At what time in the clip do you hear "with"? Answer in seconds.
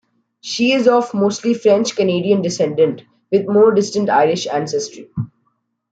3.31-3.47